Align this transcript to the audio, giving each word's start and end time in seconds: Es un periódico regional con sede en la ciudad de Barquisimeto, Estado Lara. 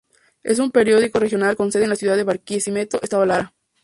Es 0.41 0.57
un 0.57 0.71
periódico 0.71 1.19
regional 1.19 1.55
con 1.55 1.71
sede 1.71 1.83
en 1.83 1.91
la 1.91 1.95
ciudad 1.95 2.17
de 2.17 2.23
Barquisimeto, 2.23 2.99
Estado 3.03 3.23
Lara. 3.23 3.53